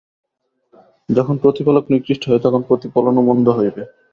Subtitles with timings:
[1.09, 3.81] যখন প্রতিফলক নিকৃষ্ট হয়, তখন প্রতিফলনও মন্দ হইবে।